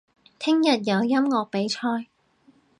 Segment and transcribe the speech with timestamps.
[0.39, 2.07] 聽日有音樂比賽